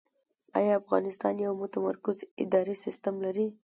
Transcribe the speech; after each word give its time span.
آیا 0.57 0.71
افغانستان 0.81 1.33
یو 1.45 1.51
متمرکز 1.61 2.17
اداري 2.43 2.75
سیستم 2.85 3.15
لري؟ 3.25 3.47